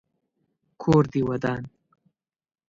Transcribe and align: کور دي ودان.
کور 0.81 1.03
دي 1.11 1.21
ودان. 1.27 1.63